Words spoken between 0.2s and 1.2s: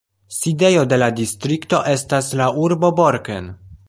Sidejo de la